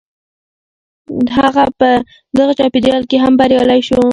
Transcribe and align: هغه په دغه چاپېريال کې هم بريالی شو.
هغه 1.37 1.63
په 1.79 1.89
دغه 2.37 2.53
چاپېريال 2.59 3.03
کې 3.09 3.17
هم 3.23 3.33
بريالی 3.39 3.81
شو. 3.87 4.01